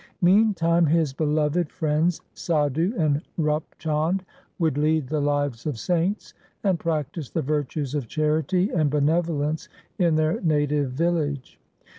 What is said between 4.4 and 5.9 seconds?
would lead the lives of